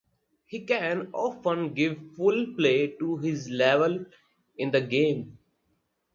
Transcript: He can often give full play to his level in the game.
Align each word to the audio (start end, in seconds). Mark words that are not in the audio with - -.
He 0.47 0.61
can 0.61 1.09
often 1.13 1.75
give 1.75 2.13
full 2.15 2.55
play 2.55 2.87
to 2.97 3.17
his 3.17 3.47
level 3.49 4.03
in 4.57 4.71
the 4.71 4.81
game. 4.81 5.37